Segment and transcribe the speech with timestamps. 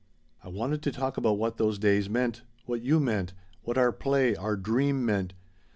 [0.43, 4.35] I wanted to talk about what those days meant what you meant what our play
[4.35, 5.35] our dream meant.